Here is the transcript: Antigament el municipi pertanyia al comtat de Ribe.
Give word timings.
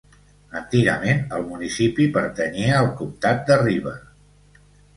Antigament 0.59 1.21
el 1.39 1.45
municipi 1.51 2.09
pertanyia 2.17 2.81
al 2.81 2.91
comtat 3.03 3.47
de 3.51 3.61
Ribe. 3.63 3.97